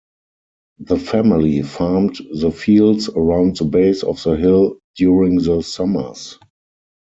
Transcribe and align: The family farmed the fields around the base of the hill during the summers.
The 0.79 0.97
family 0.97 1.61
farmed 1.61 2.17
the 2.33 2.49
fields 2.49 3.07
around 3.09 3.57
the 3.57 3.65
base 3.65 4.01
of 4.01 4.23
the 4.23 4.31
hill 4.31 4.79
during 4.95 5.35
the 5.35 5.61
summers. 5.61 6.39